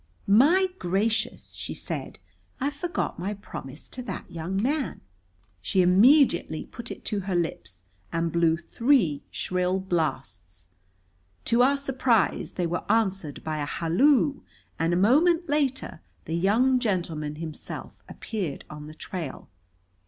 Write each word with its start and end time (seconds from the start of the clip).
"My 0.25 0.65
gracious!" 0.79 1.53
she 1.53 1.75
said. 1.75 2.17
"I 2.59 2.71
forgot 2.71 3.19
my 3.19 3.35
promise 3.35 3.87
to 3.89 4.01
that 4.01 4.31
young 4.31 4.59
man!" 4.59 5.01
She 5.61 5.83
immediately 5.83 6.65
put 6.65 6.89
it 6.89 7.05
to 7.05 7.19
her 7.19 7.35
lips 7.35 7.83
and 8.11 8.31
blew 8.31 8.57
three 8.57 9.21
shrill 9.29 9.79
blasts. 9.79 10.69
To 11.45 11.61
our 11.61 11.77
surprise 11.77 12.53
they 12.53 12.65
were 12.65 12.91
answered 12.91 13.43
by 13.43 13.59
a 13.59 13.65
halloo, 13.67 14.41
and 14.79 14.91
a 14.91 14.97
moment 14.97 15.47
later 15.47 16.01
the 16.25 16.33
young 16.33 16.79
gentleman 16.79 17.35
himself 17.35 18.01
appeared 18.09 18.65
on 18.71 18.87
the 18.87 18.95
trail. 18.95 19.49